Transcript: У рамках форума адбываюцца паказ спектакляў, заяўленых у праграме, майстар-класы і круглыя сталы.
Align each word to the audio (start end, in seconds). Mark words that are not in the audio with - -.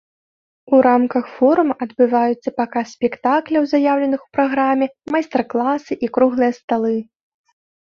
У 0.77 0.77
рамках 0.85 1.27
форума 1.33 1.73
адбываюцца 1.85 2.49
паказ 2.61 2.85
спектакляў, 2.97 3.61
заяўленых 3.75 4.19
у 4.25 4.27
праграме, 4.39 4.87
майстар-класы 5.19 5.93
і 6.07 6.13
круглыя 6.19 6.51
сталы. 6.59 6.95